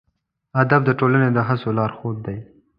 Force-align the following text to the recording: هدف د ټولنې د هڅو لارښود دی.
هدف 0.57 0.81
د 0.85 0.89
ټولنې 0.99 1.29
د 1.33 1.39
هڅو 1.47 1.69
لارښود 1.77 2.17
دی. 2.25 2.37